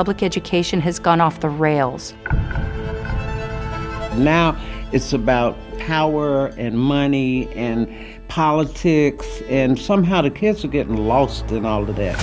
[0.00, 2.14] Public education has gone off the rails.
[4.16, 4.58] Now
[4.92, 7.86] it's about power and money and
[8.28, 12.18] politics, and somehow the kids are getting lost in all of that.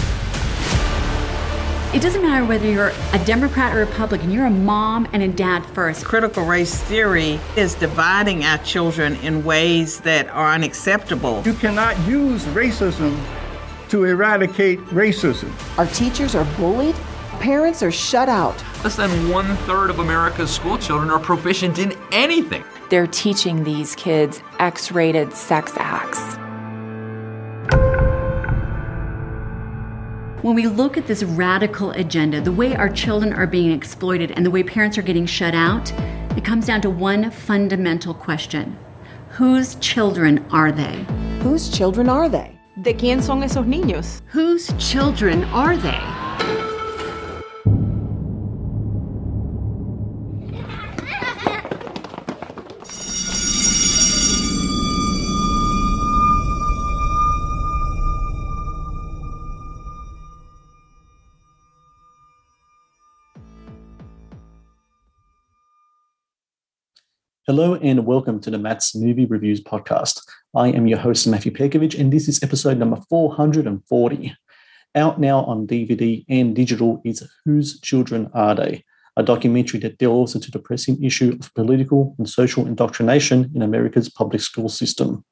[1.94, 5.64] It doesn't matter whether you're a Democrat or Republican, you're a mom and a dad
[5.76, 6.04] first.
[6.04, 11.44] Critical race theory is dividing our children in ways that are unacceptable.
[11.46, 13.16] You cannot use racism
[13.90, 15.52] to eradicate racism.
[15.78, 16.96] Our teachers are bullied
[17.40, 18.64] Parents are shut out.
[18.84, 22.64] Less than one third of America's school children are proficient in anything.
[22.90, 26.38] They're teaching these kids X rated sex acts.
[30.42, 34.46] When we look at this radical agenda, the way our children are being exploited and
[34.46, 35.92] the way parents are getting shut out,
[36.38, 38.78] it comes down to one fundamental question
[39.30, 41.06] Whose children are they?
[41.42, 42.58] Whose children are they?
[42.82, 44.22] ¿De quién son esos niños?
[44.28, 46.27] Whose children are they?
[67.50, 70.20] Hello and welcome to the Matt's Movie Reviews podcast.
[70.54, 74.36] I am your host, Matthew Pejkovic, and this is episode number 440.
[74.96, 78.84] Out now on DVD and digital is Whose Children Are They?
[79.16, 84.10] A documentary that delves into the pressing issue of political and social indoctrination in America's
[84.10, 85.24] public school system.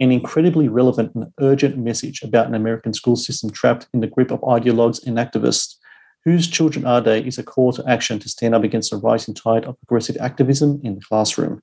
[0.00, 4.30] An incredibly relevant and urgent message about an American school system trapped in the grip
[4.30, 5.76] of ideologues and activists
[6.24, 9.34] Whose Children Are They is a call to action to stand up against the rising
[9.34, 11.62] tide of progressive activism in the classroom.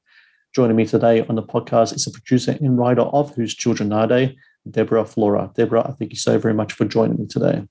[0.55, 4.07] Joining me today on the podcast is a producer and writer of Whose Children Are
[4.07, 4.37] They,
[4.69, 5.51] Deborah Flora.
[5.55, 7.63] Deborah, I thank you so very much for joining me today.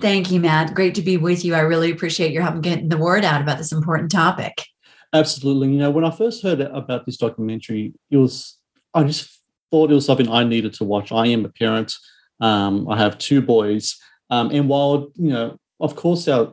[0.00, 0.74] Thank you, Matt.
[0.74, 1.54] Great to be with you.
[1.54, 4.64] I really appreciate your help getting the word out about this important topic.
[5.12, 5.72] Absolutely.
[5.72, 8.56] You know, when I first heard about this documentary, it was
[8.94, 9.40] I just
[9.70, 11.12] thought it was something I needed to watch.
[11.12, 11.92] I am a parent.
[12.40, 13.98] Um, I have two boys,
[14.30, 16.52] um, and while, you know, of course, our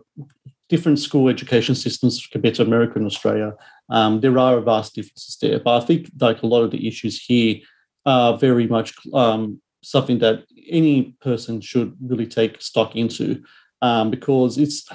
[0.69, 3.53] different school education systems compared to America and Australia,
[3.89, 5.59] um, there are vast differences there.
[5.59, 7.57] But I think like a lot of the issues here
[8.05, 13.43] are very much um, something that any person should really take stock into
[13.81, 14.89] um, because it's,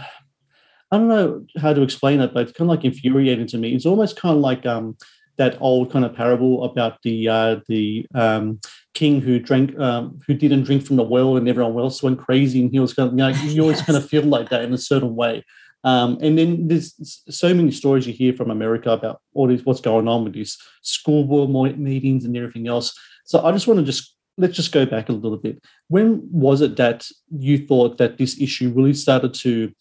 [0.90, 3.74] I don't know how to explain it, but it's kind of like infuriating to me.
[3.74, 4.96] It's almost kind of like um,
[5.38, 8.60] that old kind of parable about the uh, the um,
[8.94, 12.60] king who drank um, who didn't drink from the well and everyone else went crazy
[12.60, 13.86] and he was kind of you, know, you always yes.
[13.86, 15.44] kind of feel like that in a certain way
[15.84, 16.94] um, and then there's
[17.28, 20.58] so many stories you hear from america about all this what's going on with these
[20.82, 24.86] school board meetings and everything else so i just want to just let's just go
[24.86, 29.32] back a little bit when was it that you thought that this issue really started
[29.34, 29.72] to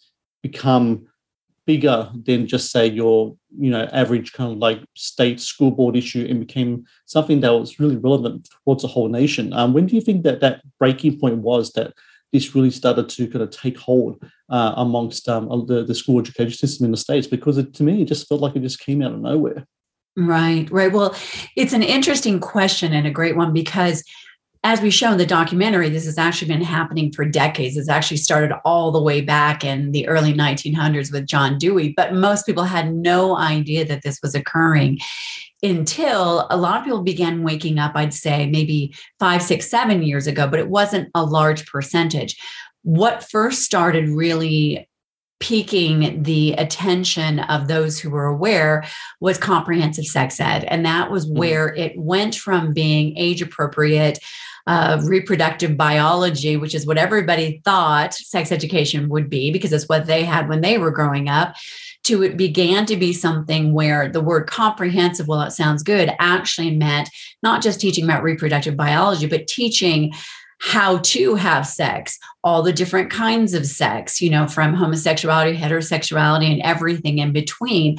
[0.42, 1.06] become
[1.66, 6.26] bigger than just say your you know average kind of like state school board issue.
[6.30, 9.54] And became something that was really relevant towards the whole nation.
[9.54, 11.94] Um, when do you think that that breaking point was that
[12.34, 16.58] this really started to kind of take hold uh, amongst um, the, the school education
[16.58, 17.28] system in the states?
[17.28, 19.66] Because it, to me it just felt like it just came out of nowhere.
[20.18, 20.92] Right right.
[20.92, 21.16] Well
[21.56, 24.04] it's an interesting question and a great one because
[24.64, 27.78] as we show in the documentary, this has actually been happening for decades.
[27.78, 32.14] It's actually started all the way back in the early 1900s with John Dewey, but
[32.14, 35.00] most people had no idea that this was occurring
[35.64, 40.28] until a lot of people began waking up, I'd say maybe five, six, seven years
[40.28, 42.36] ago, but it wasn't a large percentage.
[42.84, 44.88] What first started really
[45.40, 48.84] piquing the attention of those who were aware
[49.20, 50.64] was comprehensive sex ed.
[50.66, 51.40] And that was mm-hmm.
[51.40, 54.20] where it went from being age appropriate
[54.68, 60.06] uh, reproductive biology, which is what everybody thought sex education would be because it's what
[60.06, 61.56] they had when they were growing up,
[62.04, 66.76] to it began to be something where the word comprehensive, well, it sounds good, actually
[66.76, 67.10] meant
[67.44, 70.14] not just teaching about reproductive biology, but teaching
[70.60, 76.52] how to have sex, all the different kinds of sex, you know, from homosexuality, heterosexuality,
[76.52, 77.98] and everything in between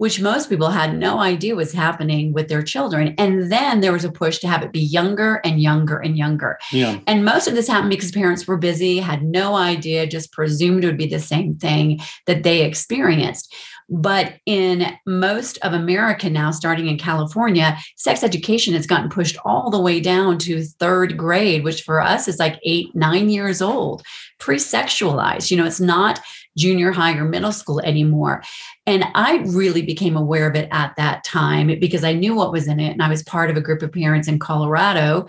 [0.00, 3.14] which most people had no idea was happening with their children.
[3.18, 6.58] And then there was a push to have it be younger and younger and younger.
[6.72, 7.00] Yeah.
[7.06, 10.86] And most of this happened because parents were busy, had no idea, just presumed it
[10.86, 13.54] would be the same thing that they experienced.
[13.90, 19.68] But in most of America now, starting in California, sex education has gotten pushed all
[19.68, 24.02] the way down to third grade, which for us is like eight, nine years old,
[24.38, 25.50] pre sexualized.
[25.50, 26.20] You know, it's not
[26.56, 28.42] junior high or middle school anymore.
[28.86, 32.68] And I really became aware of it at that time because I knew what was
[32.68, 32.92] in it.
[32.92, 35.26] And I was part of a group of parents in Colorado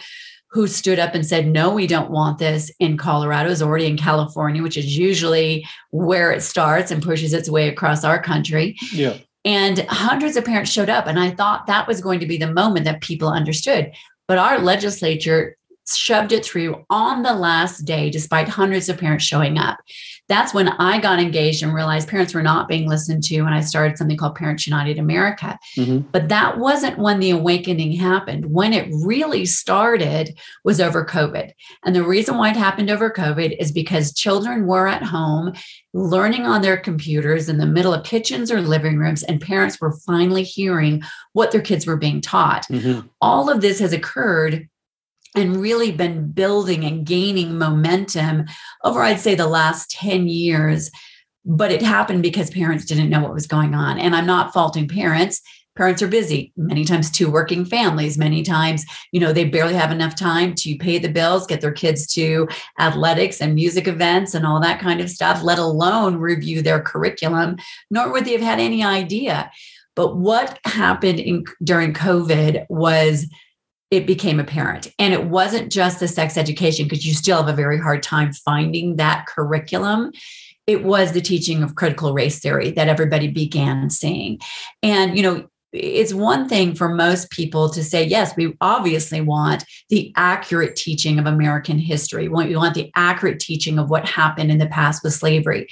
[0.52, 3.98] who stood up and said, No, we don't want this in Colorado, is already in
[3.98, 8.76] California, which is usually where it starts and pushes its way across our country.
[8.92, 9.18] Yeah.
[9.44, 11.08] And hundreds of parents showed up.
[11.08, 13.92] And I thought that was going to be the moment that people understood.
[14.28, 19.58] But our legislature shoved it through on the last day, despite hundreds of parents showing
[19.58, 19.80] up.
[20.28, 23.40] That's when I got engaged and realized parents were not being listened to.
[23.40, 25.60] And I started something called Parents United America.
[25.76, 26.08] Mm-hmm.
[26.12, 28.46] But that wasn't when the awakening happened.
[28.46, 31.52] When it really started was over COVID.
[31.84, 35.54] And the reason why it happened over COVID is because children were at home
[35.94, 39.92] learning on their computers in the middle of kitchens or living rooms, and parents were
[40.06, 42.66] finally hearing what their kids were being taught.
[42.68, 43.08] Mm-hmm.
[43.20, 44.70] All of this has occurred
[45.36, 48.46] and really been building and gaining momentum
[48.84, 50.92] over, I'd say, the last 10 years.
[51.46, 53.98] But it happened because parents didn't know what was going on.
[53.98, 55.42] And I'm not faulting parents.
[55.78, 59.90] Parents are busy, many times two working families, many times, you know, they barely have
[59.90, 62.46] enough time to pay the bills, get their kids to
[62.78, 67.56] athletics and music events and all that kind of stuff, let alone review their curriculum,
[67.90, 69.50] nor would they have had any idea.
[69.96, 73.28] But what happened in, during COVID was
[73.92, 74.88] it became apparent.
[74.98, 78.32] And it wasn't just the sex education, because you still have a very hard time
[78.32, 80.14] finding that curriculum.
[80.66, 84.40] It was the teaching of critical race theory that everybody began seeing.
[84.82, 89.64] And, you know, it's one thing for most people to say, yes, we obviously want
[89.90, 92.28] the accurate teaching of American history.
[92.28, 95.68] We want the accurate teaching of what happened in the past with slavery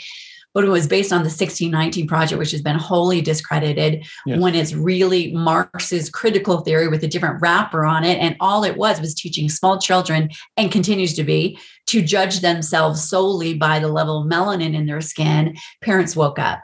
[0.54, 4.40] but it was based on the 1619 project, which has been wholly discredited yes.
[4.40, 8.18] when it's really Marx's critical theory with a different wrapper on it.
[8.19, 13.07] And all it was was teaching small children and continues to be to judge themselves
[13.07, 15.56] solely by the level of melanin in their skin.
[15.81, 16.62] Parents woke up.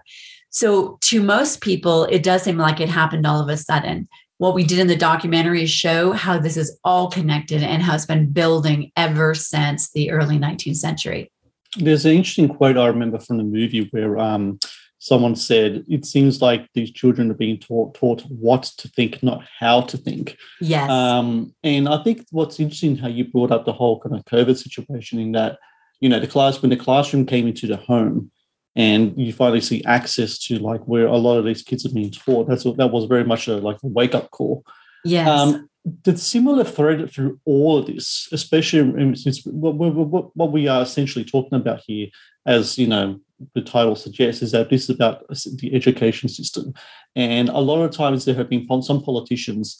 [0.49, 4.07] So to most people, it does seem like it happened all of a sudden
[4.37, 7.95] what we did in the documentary is show how this is all connected and how
[7.95, 11.31] it's been building ever since the early 19th century.
[11.77, 14.59] There's an interesting quote I remember from the movie where um,
[14.99, 19.43] someone said, "It seems like these children are being taught taught what to think, not
[19.59, 20.89] how to think." Yes.
[20.89, 24.57] Um, and I think what's interesting how you brought up the whole kind of COVID
[24.57, 25.59] situation in that,
[25.99, 28.31] you know, the class when the classroom came into the home,
[28.75, 32.11] and you finally see access to like where a lot of these kids are being
[32.11, 32.47] taught.
[32.47, 34.63] That's what that was very much a like a wake up call.
[35.03, 35.27] Yes.
[35.27, 35.69] Um,
[36.03, 41.23] the similar thread through all of this, especially since what, what, what we are essentially
[41.23, 42.07] talking about here,
[42.45, 43.19] as you know,
[43.53, 46.73] the title suggests, is that this is about the education system,
[47.15, 49.77] and a lot of times there have been some politicians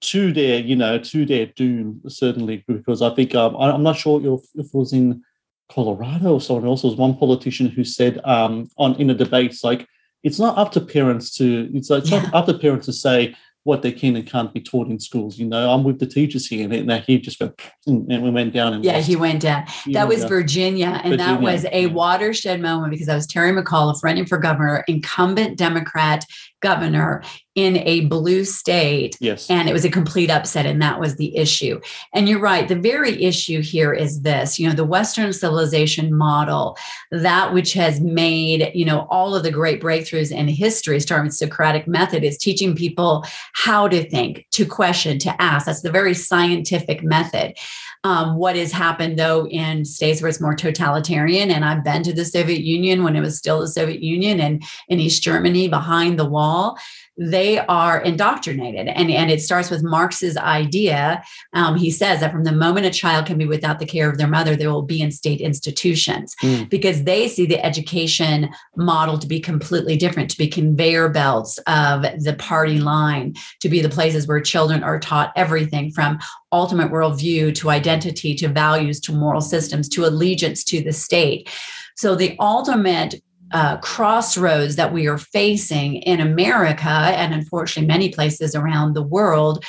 [0.00, 4.20] to their, you know, to their doom, certainly, because I think um, I'm not sure
[4.20, 5.22] if, it was in
[5.68, 6.82] Colorado or someone else.
[6.82, 9.88] There was one politician who said um, on in a debate, like
[10.22, 12.22] it's not up to parents to, it's, like, it's yeah.
[12.22, 13.34] not up to parents to say
[13.68, 15.38] what they can and can't be taught in schools.
[15.38, 18.54] You know, I'm with the teachers here, and now he just went and we went
[18.54, 18.72] down.
[18.72, 19.66] And yeah, he went down.
[19.84, 20.28] He that went was down.
[20.30, 21.18] Virginia, and Virginia.
[21.18, 26.24] that was a watershed moment because that was Terry McAuliffe running for governor, incumbent Democrat
[26.60, 27.22] governor
[27.58, 29.16] in a blue state.
[29.18, 29.50] Yes.
[29.50, 30.64] And it was a complete upset.
[30.64, 31.80] And that was the issue.
[32.14, 32.68] And you're right.
[32.68, 36.78] The very issue here is this you know, the Western civilization model,
[37.10, 41.34] that which has made, you know, all of the great breakthroughs in history, starting with
[41.34, 43.24] Socratic method, is teaching people
[43.54, 45.66] how to think, to question, to ask.
[45.66, 47.58] That's the very scientific method.
[48.04, 52.12] Um, what has happened though in states where it's more totalitarian, and I've been to
[52.12, 56.20] the Soviet Union when it was still the Soviet Union and in East Germany behind
[56.20, 56.78] the wall
[57.18, 58.86] they are indoctrinated.
[58.86, 61.22] And, and it starts with Marx's idea.
[61.52, 64.18] Um, he says that from the moment a child can be without the care of
[64.18, 66.68] their mother, they will be in state institutions mm.
[66.70, 72.02] because they see the education model to be completely different, to be conveyor belts of
[72.02, 76.18] the party line, to be the places where children are taught everything from
[76.52, 81.50] ultimate worldview to identity to values to moral systems to allegiance to the state.
[81.96, 83.16] So the ultimate
[83.52, 89.64] uh, crossroads that we are facing in America and unfortunately many places around the world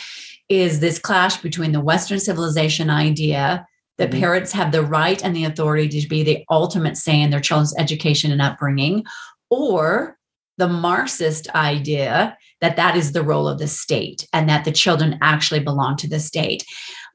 [0.50, 3.66] is this clash between the Western civilization idea,
[3.98, 4.20] that mm-hmm.
[4.20, 7.78] parents have the right and the authority to be the ultimate say in their children's
[7.78, 9.04] education and upbringing,
[9.50, 10.18] or
[10.58, 15.18] the Marxist idea that that is the role of the state and that the children
[15.22, 16.66] actually belong to the state.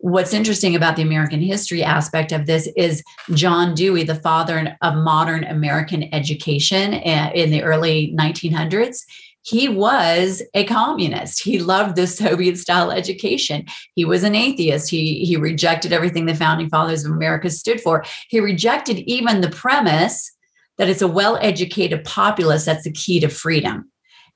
[0.01, 4.95] What's interesting about the American history aspect of this is John Dewey, the father of
[4.97, 9.05] modern American education eh, in the early 1900s
[9.45, 11.43] he was a communist.
[11.43, 13.67] He loved the Soviet style education.
[13.95, 14.91] He was an atheist.
[14.91, 18.05] He, he rejected everything the founding fathers of America stood for.
[18.29, 20.33] He rejected even the premise
[20.79, 23.91] that it's a well educated populace that's the key to freedom.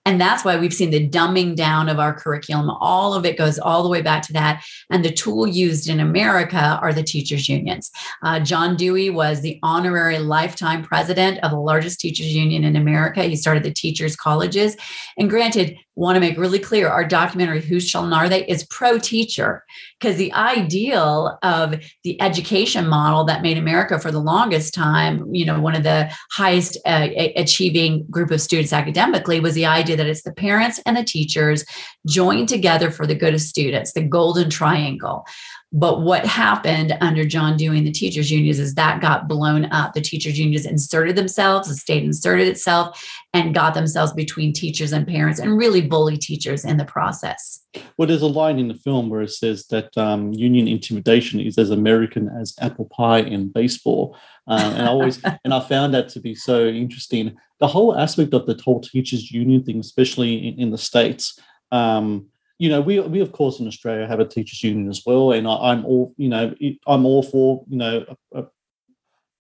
[0.09, 2.71] And that's why we've seen the dumbing down of our curriculum.
[2.81, 4.65] All of it goes all the way back to that.
[4.91, 7.91] And the tool used in America are the teachers' unions.
[8.23, 13.25] Uh, John Dewey was the honorary lifetime president of the largest teachers' union in America.
[13.25, 14.79] He started the teachers' colleges.
[15.19, 18.99] And granted, want to make really clear our documentary Who children are they is pro
[18.99, 19.65] teacher
[19.99, 21.75] because the ideal of
[22.05, 26.09] the education model that made america for the longest time you know one of the
[26.31, 30.97] highest uh, achieving group of students academically was the idea that it's the parents and
[30.97, 31.65] the teachers
[32.07, 35.25] joined together for the good of students the golden triangle
[35.71, 39.93] but what happened under John Dewey and the teachers' unions is that got blown up.
[39.93, 45.07] The teachers' unions inserted themselves, the state inserted itself, and got themselves between teachers and
[45.07, 47.61] parents and really bully teachers in the process.
[47.99, 51.59] Well, there's a line in the film where it says that um, union intimidation is
[51.59, 54.17] as American as apple pie in baseball.
[54.47, 57.37] Um, and I always and I found that to be so interesting.
[57.61, 61.39] The whole aspect of the whole teachers union thing, especially in, in the states.
[61.71, 65.33] Um, you know, we we of course in Australia have a teachers union as well,
[65.33, 66.55] and I, am all you know
[66.87, 68.43] I'm all for you know uh,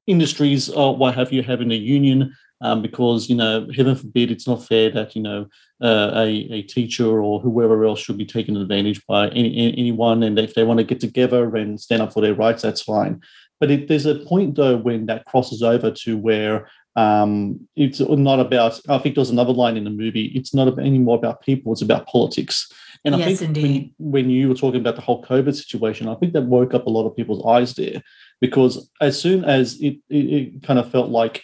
[0.06, 4.46] industries or what have you having a union um, because you know heaven forbid it's
[4.46, 5.46] not fair that you know
[5.82, 10.38] uh, a a teacher or whoever else should be taken advantage by any, anyone, and
[10.38, 13.20] if they want to get together and stand up for their rights, that's fine.
[13.60, 18.40] But it, there's a point though when that crosses over to where um, it's not
[18.40, 18.80] about.
[18.88, 20.32] I think there's another line in the movie.
[20.34, 21.72] It's not anymore about people.
[21.72, 22.70] It's about politics.
[23.04, 26.14] And I yes, think when, when, you were talking about the whole COVID situation, I
[26.16, 28.02] think that woke up a lot of people's eyes there
[28.40, 31.42] because as soon as it, it, it kind of felt like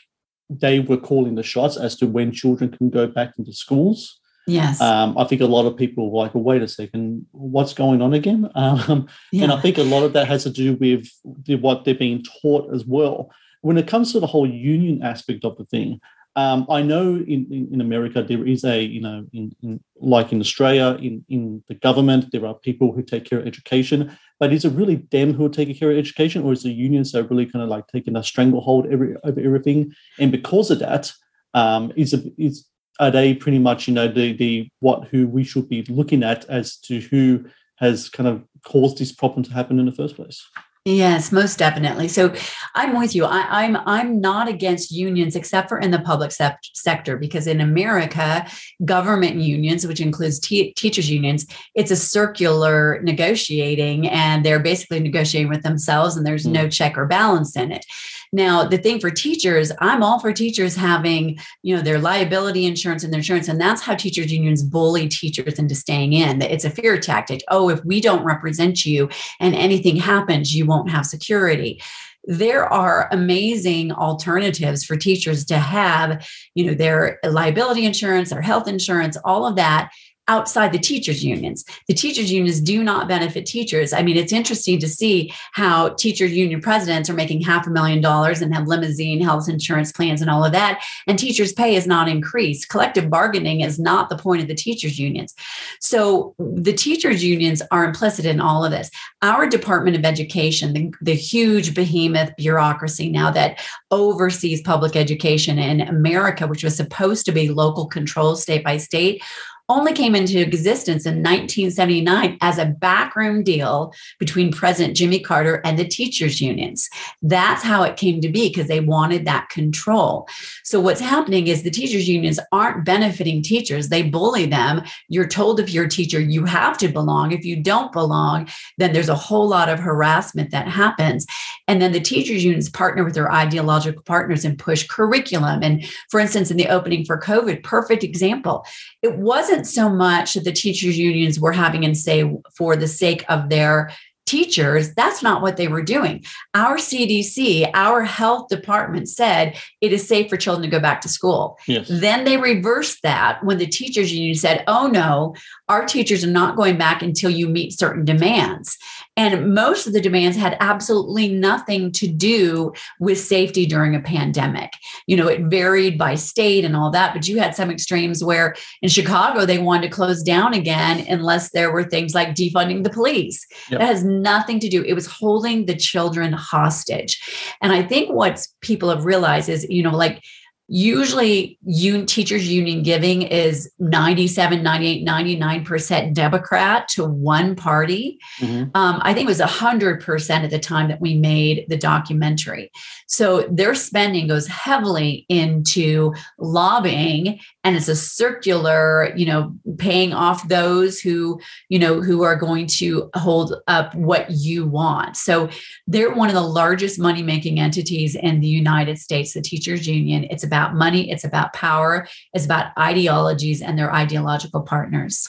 [0.50, 4.20] they were calling the shots as to when children can go back into schools.
[4.46, 4.80] Yes.
[4.80, 8.02] Um, I think a lot of people were like, well, wait a second, what's going
[8.02, 8.50] on again?
[8.54, 9.44] Um, yeah.
[9.44, 11.08] And I think a lot of that has to do with
[11.44, 13.30] the, what they're being taught as well.
[13.62, 16.00] When it comes to the whole union aspect of the thing,
[16.36, 20.32] um, I know in, in, in, America there is a, you know, in, in, like
[20.32, 24.16] in Australia, in, in the government, there are people who take care of education.
[24.40, 27.12] But is it really them who are taking care of education, or is the unions
[27.12, 29.94] that are really kind of like taking a stranglehold every, over everything?
[30.18, 31.12] And because of that,
[31.54, 32.66] um, is it, is
[32.98, 36.44] are they pretty much you know the the what who we should be looking at
[36.46, 37.44] as to who
[37.76, 40.44] has kind of caused this problem to happen in the first place?
[40.86, 42.08] Yes, most definitely.
[42.08, 42.34] So
[42.74, 43.24] I'm with you.
[43.24, 47.46] I, am I'm, I'm not against unions except for in the public se- sector because
[47.46, 48.46] in America,
[48.84, 55.62] government unions, which includes teachers unions, it's a circular negotiating, and they're basically negotiating with
[55.62, 56.52] themselves, and there's mm.
[56.52, 57.86] no check or balance in it.
[58.34, 63.04] Now, the thing for teachers, I'm all for teachers having, you know, their liability insurance
[63.04, 63.46] and their insurance.
[63.46, 66.42] And that's how teachers unions bully teachers into staying in.
[66.42, 67.42] It's a fear tactic.
[67.48, 71.80] Oh, if we don't represent you and anything happens, you won't have security
[72.26, 78.66] there are amazing alternatives for teachers to have you know their liability insurance their health
[78.66, 79.90] insurance all of that
[80.28, 81.64] outside the teachers unions.
[81.88, 83.92] The teachers unions do not benefit teachers.
[83.92, 88.00] I mean it's interesting to see how teachers union presidents are making half a million
[88.00, 91.86] dollars and have limousine health insurance plans and all of that and teachers pay is
[91.86, 92.68] not increased.
[92.68, 95.34] Collective bargaining is not the point of the teachers unions.
[95.80, 98.90] So the teachers unions are implicit in all of this.
[99.22, 105.80] Our department of education the, the huge behemoth bureaucracy now that oversees public education in
[105.82, 109.22] america which was supposed to be local control state by state
[109.68, 115.78] only came into existence in 1979 as a backroom deal between President Jimmy Carter and
[115.78, 116.90] the teachers' unions.
[117.22, 120.28] That's how it came to be because they wanted that control.
[120.64, 124.82] So, what's happening is the teachers' unions aren't benefiting teachers, they bully them.
[125.08, 127.32] You're told if you're a teacher, you have to belong.
[127.32, 131.26] If you don't belong, then there's a whole lot of harassment that happens.
[131.68, 135.62] And then the teachers' unions partner with their ideological partners and push curriculum.
[135.62, 138.66] And for instance, in the opening for COVID, perfect example,
[139.00, 142.88] it wasn't wasn't so much that the teachers unions were having and say for the
[142.88, 143.92] sake of their
[144.26, 146.24] teachers, that's not what they were doing.
[146.54, 151.08] Our CDC, our health department said it is safe for children to go back to
[151.08, 151.58] school.
[151.68, 151.86] Yes.
[151.88, 155.34] Then they reversed that when the teachers union said, oh no,
[155.68, 158.76] our teachers are not going back until you meet certain demands.
[159.16, 164.72] And most of the demands had absolutely nothing to do with safety during a pandemic.
[165.06, 168.56] You know, it varied by state and all that, but you had some extremes where
[168.82, 172.90] in Chicago, they wanted to close down again unless there were things like defunding the
[172.90, 173.46] police.
[173.70, 173.80] Yep.
[173.80, 174.82] That has nothing to do.
[174.82, 177.20] It was holding the children hostage.
[177.62, 180.22] And I think what people have realized is, you know, like
[180.66, 188.18] usually un- teachers union giving is 97 98 99% democrat to one party.
[188.40, 188.70] Mm-hmm.
[188.74, 192.70] um, i think it was 100% at the time that we made the documentary.
[193.06, 200.48] So their spending goes heavily into lobbying and it's a circular you know paying off
[200.48, 205.16] those who you know who are going to hold up what you want.
[205.16, 205.50] So
[205.86, 210.26] they're one of the largest money making entities in the united states the teachers union.
[210.30, 215.28] It's about money, it's about power, it's about ideologies and their ideological partners.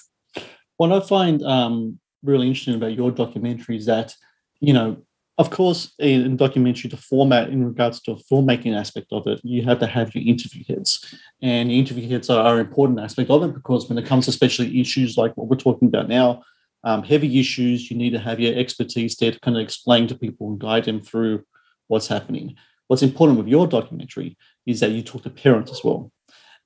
[0.78, 4.16] What I find um, really interesting about your documentary is that,
[4.60, 4.98] you know,
[5.38, 9.80] of course, in documentary, the format in regards to filmmaking aspect of it, you have
[9.80, 11.14] to have your interview heads.
[11.42, 14.30] And interview heads are, are an important aspect of it because when it comes to
[14.30, 16.44] especially issues like what we're talking about now,
[16.86, 20.16] um, heavy issues, you need to have your expertise there to kind of explain to
[20.16, 21.44] people and guide them through
[21.88, 22.56] what's happening.
[22.88, 26.12] What's important with your documentary is that you talk to parents as well.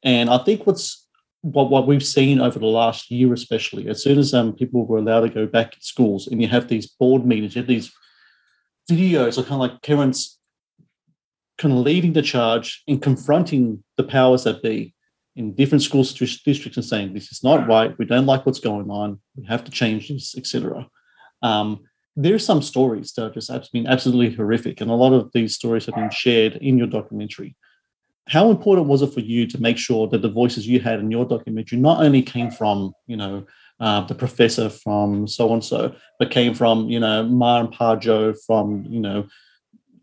[0.03, 1.07] And I think what's
[1.41, 4.97] what, what we've seen over the last year, especially, as soon as um, people were
[4.97, 7.91] allowed to go back to schools and you have these board meetings, you have these
[8.91, 10.37] videos of kind of like parents
[11.57, 14.93] kind of leading the charge and confronting the powers that be
[15.35, 17.97] in different school districts and saying this is not right.
[17.97, 19.19] We don't like what's going on.
[19.37, 20.87] We have to change this etc
[21.41, 21.81] um,
[22.15, 25.85] there's some stories that have just been absolutely horrific and a lot of these stories
[25.85, 27.55] have been shared in your documentary
[28.29, 31.11] how important was it for you to make sure that the voices you had in
[31.11, 33.45] your documentary not only came from you know
[33.79, 37.95] uh, the professor from so and so, but came from you know Ma and Pa
[37.95, 39.25] Joe from you know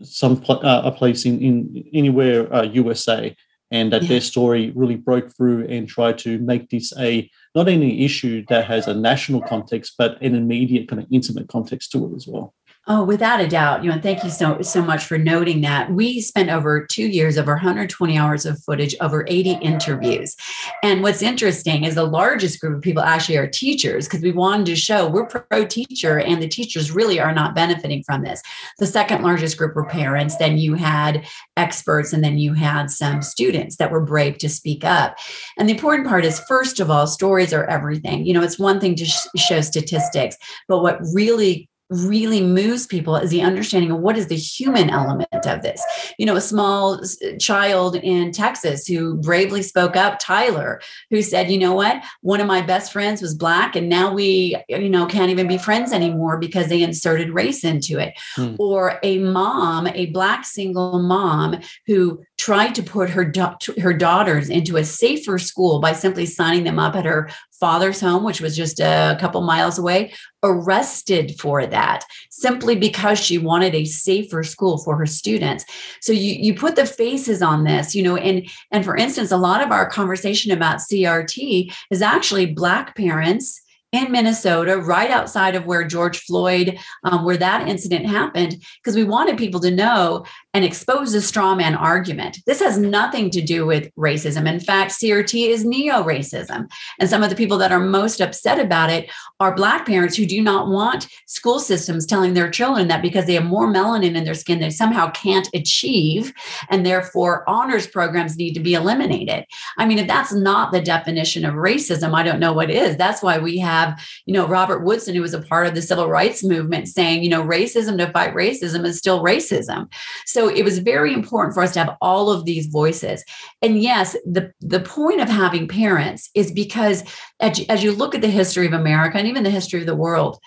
[0.02, 3.36] some pl- uh, a place in in anywhere uh, USA,
[3.70, 4.08] and that yeah.
[4.08, 8.64] their story really broke through and tried to make this a not only issue that
[8.64, 12.54] has a national context, but an immediate kind of intimate context to it as well.
[12.88, 13.82] Oh, without a doubt.
[13.82, 15.90] You know, thank you so so much for noting that.
[15.90, 20.36] We spent over two years, over 120 hours of footage, over 80 interviews.
[20.84, 24.66] And what's interesting is the largest group of people actually are teachers because we wanted
[24.66, 28.40] to show we're pro teacher and the teachers really are not benefiting from this.
[28.78, 30.36] The second largest group were parents.
[30.36, 34.84] Then you had experts, and then you had some students that were brave to speak
[34.84, 35.16] up.
[35.58, 38.24] And the important part is, first of all, stories are everything.
[38.26, 40.36] You know, it's one thing to sh- show statistics,
[40.68, 45.28] but what really really moves people is the understanding of what is the human element
[45.46, 45.82] of this.
[46.18, 47.00] You know, a small
[47.38, 52.46] child in Texas who bravely spoke up, Tyler, who said, you know what, one of
[52.46, 56.38] my best friends was black, and now we, you know, can't even be friends anymore
[56.38, 58.14] because they inserted race into it.
[58.34, 58.56] Hmm.
[58.58, 64.50] Or a mom, a black single mom who tried to put her da- her daughters
[64.50, 68.56] into a safer school by simply signing them up at her father's home, which was
[68.56, 74.78] just a couple miles away, arrested for that simply because she wanted a safer school
[74.78, 75.64] for her students.
[76.00, 79.36] So you you put the faces on this, you know, and and for instance, a
[79.36, 85.64] lot of our conversation about CRT is actually black parents in Minnesota, right outside of
[85.64, 90.64] where George Floyd, um, where that incident happened, because we wanted people to know and
[90.64, 92.38] expose the straw man argument.
[92.46, 94.48] This has nothing to do with racism.
[94.48, 96.68] In fact, CRT is neo racism.
[96.98, 100.26] And some of the people that are most upset about it are Black parents who
[100.26, 104.24] do not want school systems telling their children that because they have more melanin in
[104.24, 106.32] their skin, they somehow can't achieve.
[106.70, 109.44] And therefore, honors programs need to be eliminated.
[109.78, 112.96] I mean, if that's not the definition of racism, I don't know what is.
[112.96, 115.82] That's why we have have, you know, Robert Woodson, who was a part of the
[115.82, 119.92] civil rights movement, saying, you know, racism to fight racism is still racism.
[120.24, 123.24] So it was very important for us to have all of these voices.
[123.62, 127.04] And yes, the, the point of having parents is because
[127.40, 129.86] as you, as you look at the history of America and even the history of
[129.86, 130.38] the world,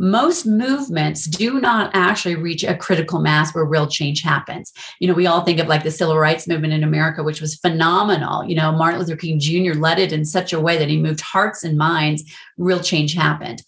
[0.00, 4.72] most movements do not actually reach a critical mass where real change happens.
[4.98, 7.56] You know, we all think of like the civil rights movement in America, which was
[7.56, 8.42] phenomenal.
[8.42, 9.78] You know, Martin Luther King Jr.
[9.78, 12.24] led it in such a way that he moved hearts and minds,
[12.56, 13.62] real change happened.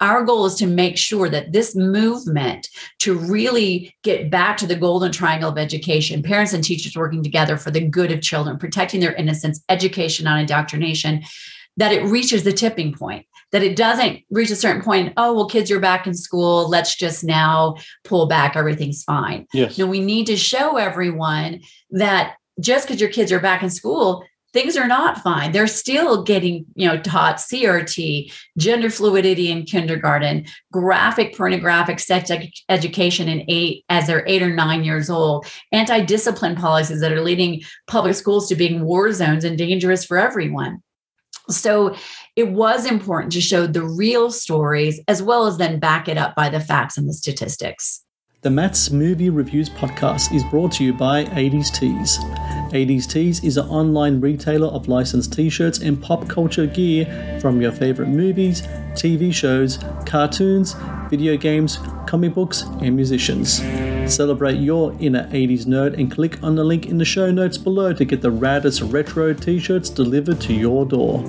[0.00, 4.76] Our goal is to make sure that this movement to really get back to the
[4.76, 9.00] golden triangle of education, parents and teachers working together for the good of children, protecting
[9.00, 11.24] their innocence, education, not indoctrination,
[11.78, 15.48] that it reaches the tipping point that it doesn't reach a certain point oh well
[15.48, 20.00] kids you're back in school let's just now pull back everything's fine yes no we
[20.00, 21.60] need to show everyone
[21.90, 25.52] that just because your kids are back in school things are not fine.
[25.52, 32.50] They're still getting, you know, taught CRT, gender fluidity in kindergarten, graphic pornographic sex ed-
[32.68, 37.62] education in eight as they're eight or nine years old, anti-discipline policies that are leading
[37.86, 40.82] public schools to being war zones and dangerous for everyone.
[41.50, 41.94] So
[42.36, 46.34] it was important to show the real stories as well as then back it up
[46.34, 48.04] by the facts and the statistics.
[48.42, 52.18] The Matt's Movie Reviews podcast is brought to you by 80s Tees.
[52.72, 57.60] 80s Tees is an online retailer of licensed t shirts and pop culture gear from
[57.60, 60.76] your favorite movies, TV shows, cartoons,
[61.10, 63.60] video games, comic books, and musicians.
[64.08, 67.92] Celebrate your inner 80s nerd and click on the link in the show notes below
[67.92, 71.22] to get the raddest retro t shirts delivered to your door.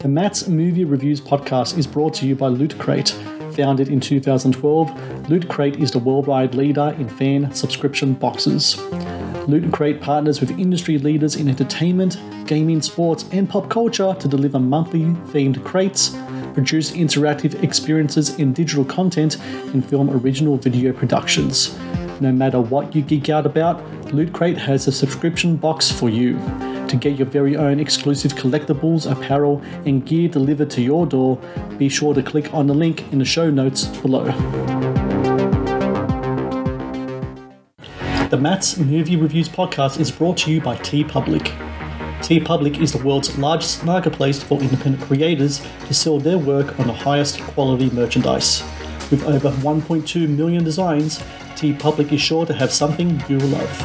[0.00, 3.10] The Matt's Movie Reviews podcast is brought to you by Loot Crate.
[3.52, 8.80] Founded in 2012, Loot Crate is the worldwide leader in fan subscription boxes.
[9.46, 14.58] Loot Crate partners with industry leaders in entertainment, gaming, sports, and pop culture to deliver
[14.58, 16.16] monthly themed crates,
[16.54, 19.38] produce interactive experiences in digital content,
[19.72, 21.76] and film original video productions.
[22.20, 23.82] No matter what you geek out about,
[24.12, 26.38] Loot Crate has a subscription box for you.
[26.88, 31.38] To get your very own exclusive collectibles, apparel, and gear delivered to your door,
[31.78, 34.24] be sure to click on the link in the show notes below.
[38.28, 41.69] The Matt's Movie Reviews podcast is brought to you by TeePublic.
[42.30, 46.92] TeePublic is the world's largest marketplace for independent creators to sell their work on the
[46.92, 48.62] highest quality merchandise.
[49.10, 51.18] With over 1.2 million designs,
[51.56, 53.78] TeePublic is sure to have something you love.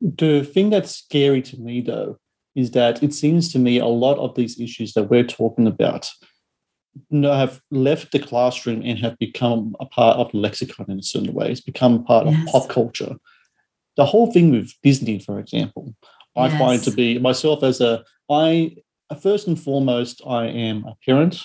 [0.00, 2.18] The thing that's scary to me, though,
[2.56, 6.10] is that it seems to me a lot of these issues that we're talking about
[7.22, 11.32] have left the classroom and have become a part of the lexicon in a certain
[11.32, 11.52] way.
[11.52, 12.36] It's become part yes.
[12.36, 13.14] of pop culture.
[14.00, 15.94] The whole thing with Disney, for example,
[16.34, 16.58] I yes.
[16.58, 18.76] find to be myself as a I
[19.20, 21.44] first and foremost, I am a parent.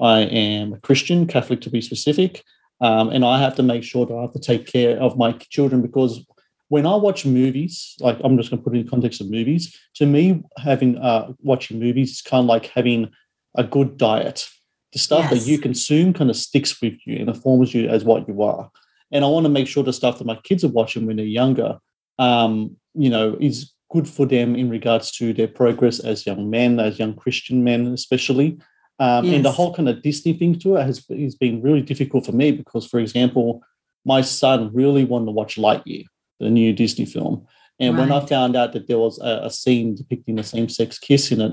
[0.00, 2.42] I am a Christian, Catholic to be specific,
[2.80, 5.30] um, and I have to make sure that I have to take care of my
[5.54, 6.26] children because
[6.70, 9.30] when I watch movies, like I'm just going to put it in the context of
[9.30, 9.72] movies.
[9.98, 13.12] To me, having uh, watching movies is kind of like having
[13.56, 14.48] a good diet.
[14.92, 15.44] The stuff yes.
[15.44, 18.72] that you consume kind of sticks with you and informs you as what you are.
[19.12, 21.26] And I want to make sure the stuff that my kids are watching when they're
[21.26, 21.78] younger,
[22.18, 26.80] um, you know, is good for them in regards to their progress as young men,
[26.80, 28.58] as young Christian men, especially.
[28.98, 29.34] Um, yes.
[29.34, 32.32] And the whole kind of Disney thing to it has, has been really difficult for
[32.32, 33.62] me because, for example,
[34.04, 36.04] my son really wanted to watch Lightyear
[36.40, 37.46] the new Disney film.
[37.78, 38.08] And right.
[38.08, 41.32] when I found out that there was a, a scene depicting a same sex kiss
[41.32, 41.52] in it,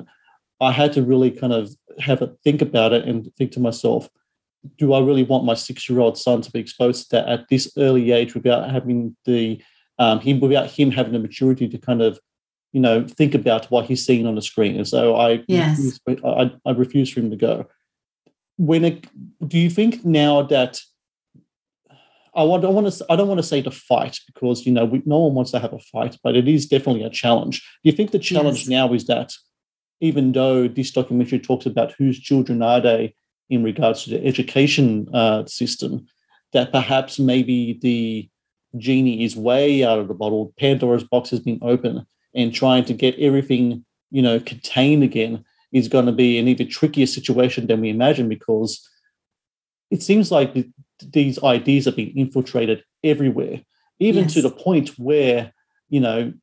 [0.60, 1.70] I had to really kind of
[2.00, 4.10] have a think about it and think to myself,
[4.78, 7.48] do I really want my six year old son to be exposed to that at
[7.50, 9.62] this early age without having the
[10.00, 12.20] um, him without him having the maturity to kind of
[12.72, 16.00] you know think about what he's seeing on the screen and so i yes.
[16.08, 17.68] I, I refuse for him to go
[18.58, 19.08] when it,
[19.48, 20.82] do you think now that
[22.36, 23.06] I don't want to.
[23.10, 25.60] I don't want to say to fight because you know we, no one wants to
[25.60, 27.60] have a fight, but it is definitely a challenge.
[27.84, 28.68] Do you think the challenge yes.
[28.68, 29.34] now is that
[30.00, 33.16] even though this documentary talks about whose children are they
[33.50, 36.06] in regards to the education uh, system,
[36.54, 38.30] that perhaps maybe the
[38.78, 40.54] genie is way out of the bottle.
[40.60, 42.06] Pandora's box has been open,
[42.36, 46.68] and trying to get everything you know contained again is going to be an even
[46.68, 48.88] trickier situation than we imagine because
[49.92, 50.56] it seems like
[51.12, 53.62] these ideas are being infiltrated everywhere,
[54.00, 54.34] even yes.
[54.34, 55.54] to the point where,
[55.90, 56.34] you know,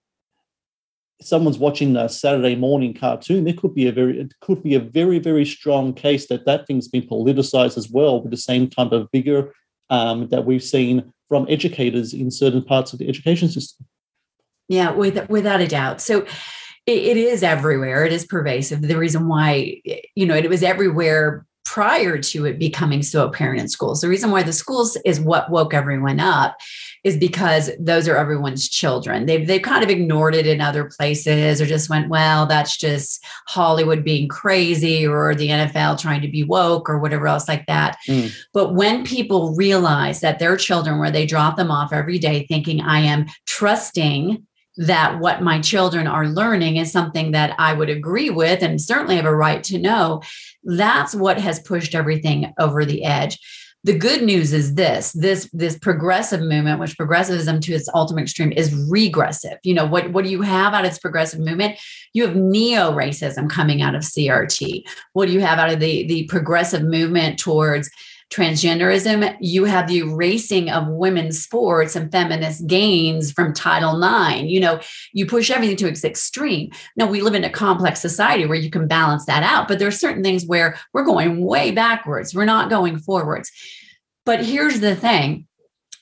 [1.20, 4.80] someone's watching a Saturday morning cartoon, there could be a very it could be a
[4.80, 8.92] very very strong case that that thing's been politicized as well with the same type
[8.92, 9.52] of vigor
[9.90, 13.86] um, that we've seen from educators in certain parts of the education system.
[14.68, 16.00] Yeah, with, without a doubt.
[16.00, 16.26] So
[16.86, 18.04] it, it is everywhere.
[18.04, 18.82] It is pervasive.
[18.82, 19.80] The reason why
[20.14, 24.00] you know it was everywhere prior to it becoming so apparent in schools.
[24.00, 26.56] The reason why the schools is what woke everyone up
[27.06, 29.26] is because those are everyone's children.
[29.26, 33.24] They've they've kind of ignored it in other places or just went, well, that's just
[33.46, 37.96] Hollywood being crazy or the NFL trying to be woke or whatever else like that.
[38.08, 38.34] Mm.
[38.52, 42.80] But when people realize that their children, where they drop them off every day thinking,
[42.80, 44.44] I am trusting
[44.78, 49.14] that what my children are learning is something that I would agree with and certainly
[49.14, 50.22] have a right to know.
[50.64, 53.38] That's what has pushed everything over the edge.
[53.86, 58.50] The good news is this this this progressive movement, which progressivism to its ultimate extreme
[58.50, 59.58] is regressive.
[59.62, 61.78] You know, what, what do you have out of this progressive movement?
[62.12, 64.82] You have neo-racism coming out of CRT.
[65.12, 67.88] What do you have out of the, the progressive movement towards
[68.30, 74.42] transgenderism, you have the erasing of women's sports and feminist gains from Title IX.
[74.48, 74.80] You know,
[75.12, 76.70] you push everything to its extreme.
[76.96, 79.88] Now, we live in a complex society where you can balance that out, but there
[79.88, 83.50] are certain things where we're going way backwards, we're not going forwards.
[84.26, 85.46] But here's the thing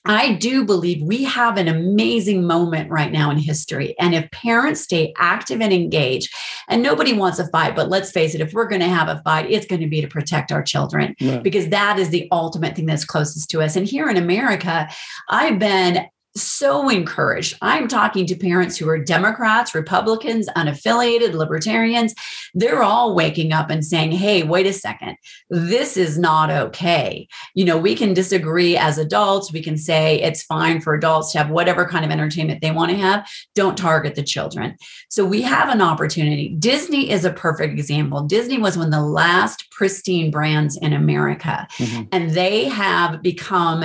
[0.07, 3.95] I do believe we have an amazing moment right now in history.
[3.99, 6.35] And if parents stay active and engaged,
[6.69, 9.23] and nobody wants a fight, but let's face it, if we're going to have a
[9.23, 11.39] fight, it's going to be to protect our children yeah.
[11.39, 13.77] because that is the ultimate thing that's closest to us.
[13.77, 14.89] And here in America,
[15.31, 17.57] I've been so encouraged.
[17.63, 22.15] I'm talking to parents who are Democrats, Republicans, unaffiliated, libertarians.
[22.55, 25.17] They're all waking up and saying, hey, wait a second,
[25.49, 27.29] this is not okay.
[27.55, 29.53] You know, we can disagree as adults.
[29.53, 32.91] We can say it's fine for adults to have whatever kind of entertainment they want
[32.91, 33.29] to have.
[33.55, 34.77] Don't target the children.
[35.09, 36.49] So we have an opportunity.
[36.59, 38.23] Disney is a perfect example.
[38.23, 42.03] Disney was one of the last pristine brands in America, mm-hmm.
[42.11, 43.85] and they have become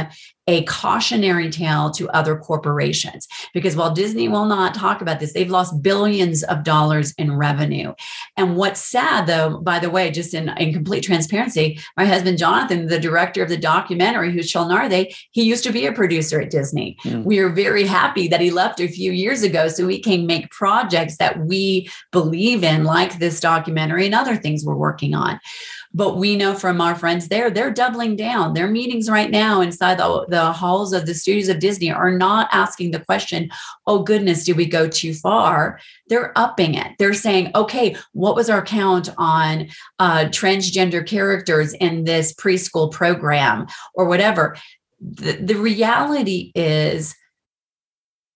[0.50, 3.28] a cautionary tale to other corporations.
[3.54, 7.94] Because while Disney will not talk about this, they've lost billions of dollars in revenue.
[8.36, 12.88] And what's sad, though, by the way, just in, in complete transparency, my husband Jonathan,
[12.88, 14.52] the director of the documentary, who's
[14.90, 16.98] They, he used to be a producer at Disney.
[17.04, 17.26] Mm.
[17.26, 20.50] We are very happy that he left a few years ago so we can make
[20.50, 25.40] projects that we believe in, like this documentary and other things we're working on.
[25.92, 28.54] But we know from our friends there, they're doubling down.
[28.54, 32.48] Their meetings right now inside the, the halls of the studios of Disney are not
[32.52, 33.50] asking the question,
[33.88, 35.80] oh goodness, did we go too far?
[36.08, 36.94] They're upping it.
[37.00, 43.66] They're saying, okay, what was our count on uh, transgender characters in this preschool program
[43.96, 44.58] or whatever?
[45.02, 47.16] The, the reality is,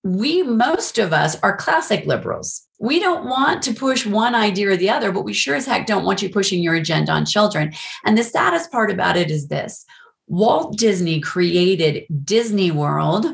[0.04, 4.76] we, most of us, are classic liberals we don't want to push one idea or
[4.76, 7.72] the other, but we sure as heck don't want you pushing your agenda on children.
[8.04, 9.86] And the saddest part about it is this
[10.28, 13.26] Walt Disney created Disney World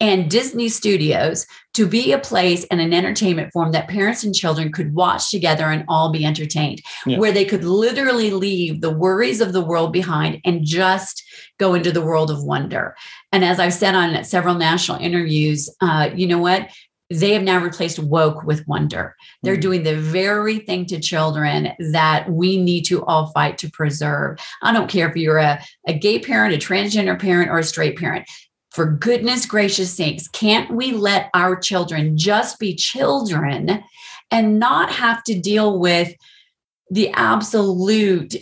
[0.00, 4.72] and Disney Studios to be a place and an entertainment form that parents and children
[4.72, 7.18] could watch together and all be entertained, yeah.
[7.18, 11.22] where they could literally leave the worries of the world behind and just
[11.58, 12.96] go into the world of wonder.
[13.30, 16.68] And as I've said on several national interviews, uh, you know what?
[17.10, 19.16] They have now replaced woke with wonder.
[19.42, 19.60] They're mm-hmm.
[19.60, 24.38] doing the very thing to children that we need to all fight to preserve.
[24.62, 27.98] I don't care if you're a, a gay parent, a transgender parent, or a straight
[27.98, 28.28] parent.
[28.72, 33.82] For goodness gracious sakes, can't we let our children just be children
[34.30, 36.14] and not have to deal with
[36.90, 38.34] the absolute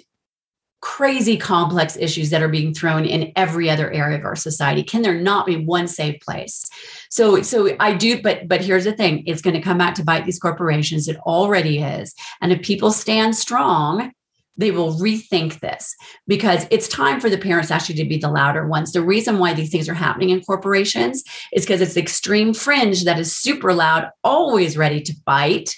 [0.86, 4.84] crazy complex issues that are being thrown in every other area of our society.
[4.84, 6.64] Can there not be one safe place?
[7.10, 9.24] So so i do but but here's the thing.
[9.26, 11.08] It's going to come back to bite these corporations.
[11.08, 12.14] It already is.
[12.40, 14.12] And if people stand strong
[14.58, 15.94] they will rethink this
[16.26, 18.92] because it's time for the parents actually to be the louder ones.
[18.92, 21.22] The reason why these things are happening in corporations
[21.52, 25.76] is because it's extreme fringe that is super loud, always ready to fight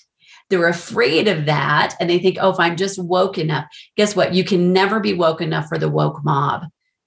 [0.51, 1.95] they're afraid of that.
[2.01, 4.35] And they think, oh, if I'm just woke enough, guess what?
[4.35, 6.67] You can never be woke enough for the woke mob.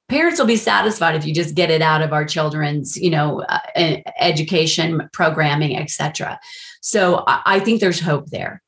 [0.09, 3.41] Parents will be satisfied if you just get it out of our children's, you know,
[3.47, 6.37] uh, education, programming, etc.
[6.81, 8.61] So I, I think there's hope there.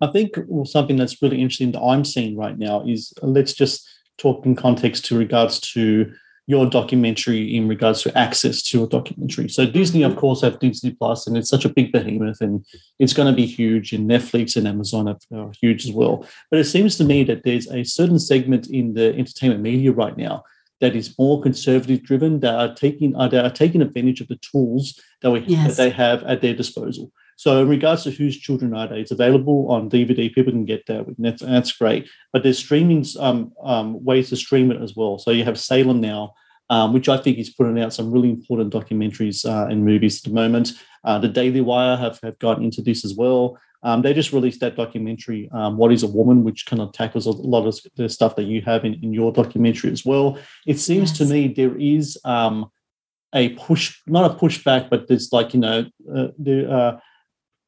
[0.00, 3.86] I think something that's really interesting that I'm seeing right now is let's just
[4.16, 6.12] talk in context to regards to
[6.50, 9.48] your documentary in regards to access to a documentary.
[9.48, 12.66] So Disney, of course, have Disney Plus, and it's such a big behemoth, and
[12.98, 13.92] it's going to be huge.
[13.92, 16.26] And Netflix and Amazon are huge as well.
[16.50, 20.16] But it seems to me that there's a certain segment in the entertainment media right
[20.16, 20.42] now
[20.80, 24.40] that is more conservative driven that are taking uh, that are taking advantage of the
[24.50, 25.68] tools that we yes.
[25.68, 27.12] that they have at their disposal.
[27.40, 30.30] So in regards to whose children are they, it's available on DVD.
[30.30, 31.06] People can get that.
[31.16, 32.06] That's, that's great.
[32.34, 35.18] But there's streaming um, um, ways to stream it as well.
[35.18, 36.34] So you have Salem now,
[36.68, 40.24] um, which I think is putting out some really important documentaries uh, and movies at
[40.24, 40.72] the moment.
[41.02, 43.58] Uh, the Daily Wire have, have gotten into this as well.
[43.82, 47.24] Um, they just released that documentary, um, What is a Woman, which kind of tackles
[47.24, 50.38] a lot of the stuff that you have in, in your documentary as well.
[50.66, 51.18] It seems yes.
[51.20, 52.70] to me there is um,
[53.34, 57.00] a push, not a pushback, but there's like, you know, uh, the uh,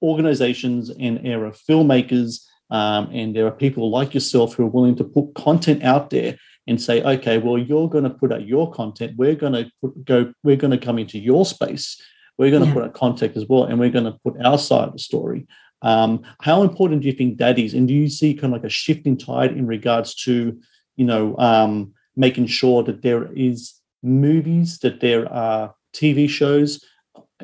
[0.03, 2.41] organizations and era filmmakers
[2.73, 6.39] um, and there are people like yourself who are willing to put content out there
[6.67, 9.13] and say, okay, well, you're going to put out your content.
[9.19, 10.33] We're going to put, go.
[10.43, 12.01] We're going to come into your space.
[12.39, 12.75] We're going to yeah.
[12.75, 15.47] put out content as well, and we're going to put our side of the story.
[15.83, 17.75] Um, how important do you think that is?
[17.75, 20.59] And do you see kind of like a shifting tide in regards to,
[20.97, 26.83] you know, um, making sure that there is movies, that there are TV shows,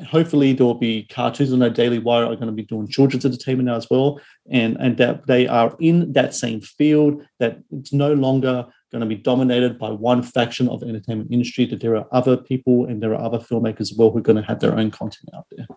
[0.03, 1.53] hopefully there will be cartoons.
[1.53, 4.19] I know Daily Wire are going to be doing children's entertainment now as well,
[4.51, 7.23] and and that they are in that same field.
[7.39, 11.65] That it's no longer going to be dominated by one faction of the entertainment industry,
[11.65, 14.35] that there are other people and there are other filmmakers as well who are going
[14.35, 15.67] to have their own content out there.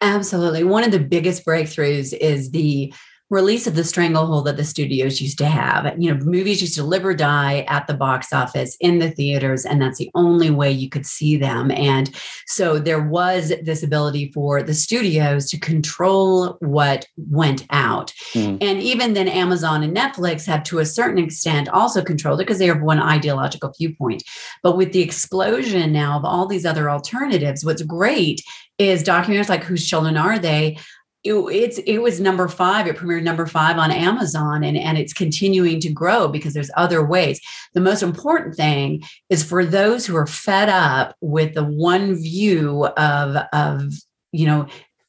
[0.00, 0.64] Absolutely.
[0.64, 2.92] One of the biggest breakthroughs is the
[3.30, 5.92] release of the stranglehold that the studios used to have.
[5.98, 9.64] You know, movies used to live or die at the box office in the theaters,
[9.64, 11.70] and that's the only way you could see them.
[11.70, 12.14] And
[12.46, 18.12] so there was this ability for the studios to control what went out.
[18.34, 18.58] Mm.
[18.62, 22.58] And even then, Amazon and Netflix have to a certain extent also controlled it because
[22.58, 24.22] they have one ideological viewpoint.
[24.62, 28.42] But with the explosion now of all these other alternatives, what's great
[28.78, 30.78] is documentaries like Whose Children Are They?
[31.24, 35.14] It, it's it was number five it premiered number five on amazon and and it's
[35.14, 37.40] continuing to grow because there's other ways.
[37.72, 42.86] The most important thing is for those who are fed up with the one view
[42.86, 43.94] of of
[44.32, 44.66] you know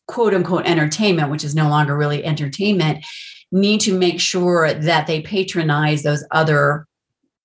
[0.07, 3.05] quote unquote entertainment which is no longer really entertainment
[3.51, 6.87] need to make sure that they patronize those other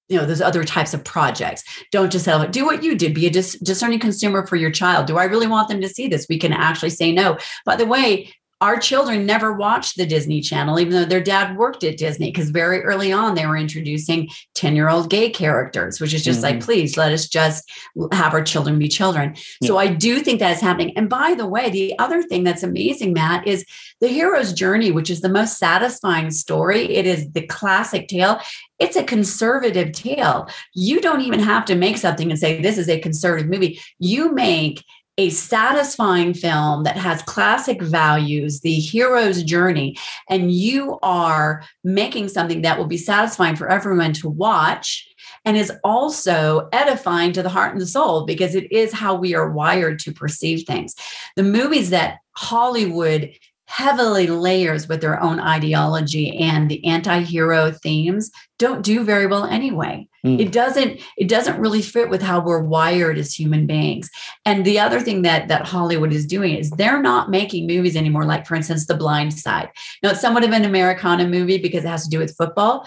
[0.08, 1.64] you know those other types of projects.
[1.90, 4.56] Don't just sell it oh, do what you did be a dis- discerning consumer for
[4.56, 5.06] your child.
[5.06, 6.26] Do i really want them to see this?
[6.28, 7.38] We can actually say no.
[7.64, 11.82] By the way our children never watched the Disney Channel, even though their dad worked
[11.82, 16.12] at Disney, because very early on they were introducing 10 year old gay characters, which
[16.12, 16.56] is just mm-hmm.
[16.56, 17.70] like, please let us just
[18.12, 19.34] have our children be children.
[19.60, 19.68] Yeah.
[19.68, 20.96] So I do think that is happening.
[20.96, 23.64] And by the way, the other thing that's amazing, Matt, is
[24.00, 26.82] the hero's journey, which is the most satisfying story.
[26.94, 28.40] It is the classic tale.
[28.78, 30.48] It's a conservative tale.
[30.74, 33.80] You don't even have to make something and say, this is a conservative movie.
[33.98, 34.84] You make
[35.20, 39.94] a satisfying film that has classic values, the hero's journey,
[40.30, 45.06] and you are making something that will be satisfying for everyone to watch
[45.44, 49.34] and is also edifying to the heart and the soul because it is how we
[49.34, 50.94] are wired to perceive things.
[51.36, 53.30] The movies that Hollywood
[53.70, 60.06] heavily layers with their own ideology and the anti-hero themes don't do very well anyway.
[60.26, 60.38] Mm.
[60.38, 64.10] it doesn't it doesn't really fit with how we're wired as human beings.
[64.44, 68.24] And the other thing that that hollywood is doing is they're not making movies anymore
[68.24, 69.70] like for instance the blind side.
[70.02, 72.86] Now it's somewhat of an americana movie because it has to do with football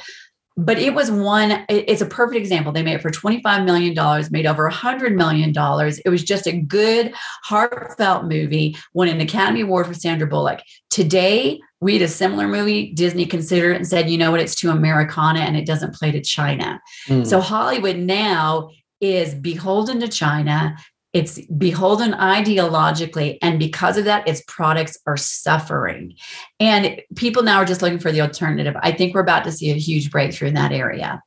[0.56, 2.72] but it was one it's a perfect example.
[2.72, 6.00] They made it for 25 million dollars made over 100 million dollars.
[6.00, 7.14] It was just a good
[7.44, 10.62] heartfelt movie won an academy award for sandra bullock.
[10.90, 12.94] Today we had a similar movie.
[12.94, 14.40] Disney considered it and said you know what?
[14.40, 16.80] It's too americana and it doesn't play to china.
[17.08, 17.26] Mm.
[17.26, 18.70] so hollywood now
[19.02, 20.78] is beholden to china
[21.14, 26.16] it's beholden ideologically and because of that its products are suffering.
[26.60, 28.76] And people now are just looking for the alternative.
[28.82, 31.22] I think we're about to see a huge breakthrough in that area.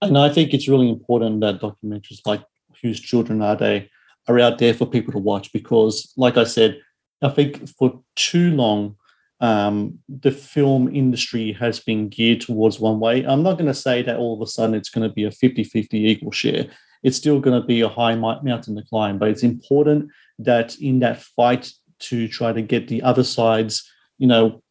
[0.00, 2.42] And i think it's really important that documentaries like
[2.82, 3.88] whose children are they
[4.28, 6.78] are out there for people to watch because like i said
[7.22, 8.96] i think for too long
[9.40, 13.26] um, the film industry has been geared towards one way.
[13.26, 15.30] I'm not going to say that all of a sudden it's going to be a
[15.30, 16.66] 50 50 equal share
[17.04, 19.18] it's still going to be a high mountain to climb.
[19.18, 23.88] But it's important that in that fight to try to get the other side's,
[24.18, 24.62] you know,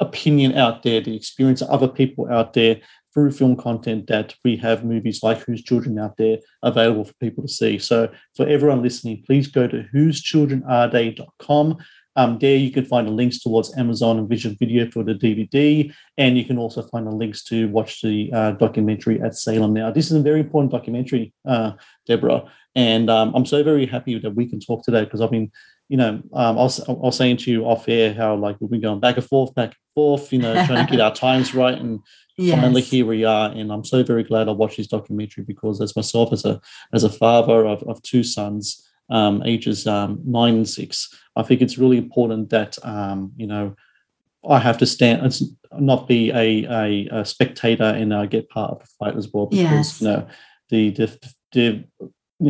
[0.00, 2.80] opinion out there, the experience of other people out there
[3.12, 7.42] through film content that we have movies like Whose Children out there available for people
[7.42, 7.78] to see.
[7.78, 11.78] So for everyone listening, please go to whosechildrenarethey.com.
[12.18, 15.94] Um, there you can find the links towards Amazon and Vision Video for the DVD,
[16.16, 19.72] and you can also find the links to watch the uh, documentary at Salem.
[19.72, 21.74] Now, this is a very important documentary, uh,
[22.06, 22.42] Deborah,
[22.74, 25.52] and um, I'm so very happy that we can talk today because I've been,
[25.88, 28.68] you know, um, I, was, I was saying to you off air how like we've
[28.68, 31.54] been going back and forth, back and forth, you know, trying to get our times
[31.54, 32.00] right, and
[32.36, 32.60] yes.
[32.60, 33.52] finally here we are.
[33.52, 36.60] And I'm so very glad I watched this documentary because as myself as a
[36.92, 41.14] as a father of, of two sons um, ages um, nine and six.
[41.36, 43.74] I think it's really important that um, you know
[44.48, 45.40] I have to stand,
[45.78, 49.46] not be a, a, a spectator and uh, get part of the fight as well
[49.46, 50.00] because yes.
[50.00, 50.26] you know
[50.70, 51.18] the the,
[51.52, 51.84] the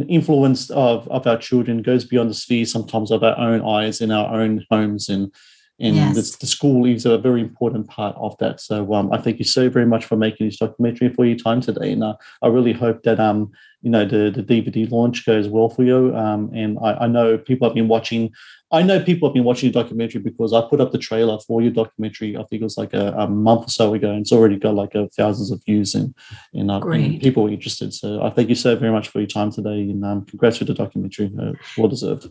[0.08, 4.10] influence of, of our children goes beyond the sphere sometimes of our own eyes in
[4.10, 5.32] our own homes and
[5.80, 6.14] and yes.
[6.14, 8.60] the, the, school is a very important part of that.
[8.60, 11.60] So um, I thank you so very much for making this documentary for your time
[11.60, 15.46] today, and uh, I really hope that um, you know the the DVD launch goes
[15.46, 16.16] well for you.
[16.16, 18.32] Um, and I, I, know people have been watching.
[18.72, 21.62] I know people have been watching the documentary because I put up the trailer for
[21.62, 22.36] your documentary.
[22.36, 24.74] I think it was like a, a month or so ago, and it's already got
[24.74, 26.12] like a, thousands of views and
[26.54, 27.94] and, uh, and, people are interested.
[27.94, 30.68] So I thank you so very much for your time today, and um, congrats with
[30.68, 31.30] the documentary.
[31.40, 32.26] Uh, well deserved.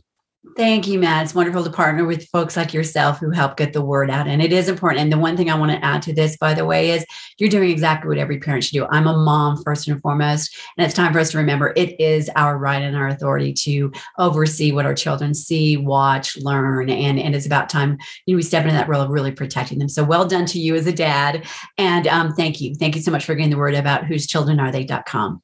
[0.56, 1.24] Thank you, Matt.
[1.24, 4.28] It's wonderful to partner with folks like yourself who help get the word out.
[4.28, 5.02] And it is important.
[5.02, 7.06] And the one thing I want to add to this, by the way, is
[7.38, 8.88] you're doing exactly what every parent should do.
[8.90, 10.58] I'm a mom, first and foremost.
[10.78, 13.92] And it's time for us to remember it is our right and our authority to
[14.18, 16.90] oversee what our children see, watch, learn.
[16.90, 19.80] And, and it's about time you know, we step into that role of really protecting
[19.80, 19.90] them.
[19.90, 21.46] So well done to you as a dad.
[21.78, 22.74] And um, thank you.
[22.74, 25.42] Thank you so much for getting the word about whose children are they.com.